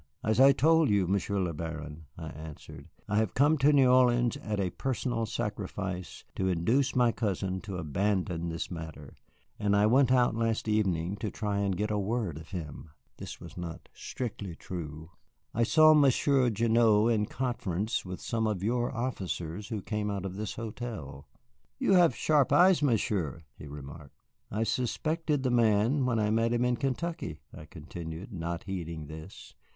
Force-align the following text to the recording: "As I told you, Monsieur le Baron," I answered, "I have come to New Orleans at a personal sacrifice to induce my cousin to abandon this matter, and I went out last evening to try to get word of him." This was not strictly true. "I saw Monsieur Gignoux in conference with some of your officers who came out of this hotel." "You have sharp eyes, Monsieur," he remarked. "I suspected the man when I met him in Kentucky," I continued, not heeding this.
"As 0.23 0.39
I 0.39 0.51
told 0.51 0.89
you, 0.89 1.05
Monsieur 1.05 1.39
le 1.39 1.53
Baron," 1.53 2.07
I 2.17 2.29
answered, 2.29 2.89
"I 3.07 3.17
have 3.17 3.35
come 3.35 3.55
to 3.59 3.71
New 3.71 3.87
Orleans 3.91 4.35
at 4.37 4.59
a 4.59 4.71
personal 4.71 5.27
sacrifice 5.27 6.23
to 6.35 6.47
induce 6.47 6.95
my 6.95 7.11
cousin 7.11 7.61
to 7.61 7.77
abandon 7.77 8.49
this 8.49 8.71
matter, 8.71 9.13
and 9.59 9.75
I 9.75 9.85
went 9.85 10.11
out 10.11 10.33
last 10.33 10.67
evening 10.67 11.17
to 11.17 11.29
try 11.29 11.61
to 11.69 11.75
get 11.75 11.91
word 11.95 12.39
of 12.39 12.49
him." 12.49 12.89
This 13.17 13.39
was 13.39 13.55
not 13.55 13.89
strictly 13.93 14.55
true. 14.55 15.11
"I 15.53 15.61
saw 15.61 15.93
Monsieur 15.93 16.49
Gignoux 16.49 17.07
in 17.07 17.27
conference 17.27 18.03
with 18.03 18.19
some 18.19 18.47
of 18.47 18.63
your 18.63 18.91
officers 18.91 19.67
who 19.67 19.83
came 19.83 20.09
out 20.09 20.25
of 20.25 20.35
this 20.35 20.55
hotel." 20.55 21.27
"You 21.77 21.93
have 21.93 22.15
sharp 22.15 22.51
eyes, 22.51 22.81
Monsieur," 22.81 23.43
he 23.55 23.67
remarked. 23.67 24.15
"I 24.49 24.63
suspected 24.63 25.43
the 25.43 25.51
man 25.51 26.07
when 26.07 26.17
I 26.17 26.31
met 26.31 26.53
him 26.53 26.65
in 26.65 26.77
Kentucky," 26.77 27.41
I 27.53 27.65
continued, 27.65 28.33
not 28.33 28.63
heeding 28.63 29.05
this. 29.05 29.53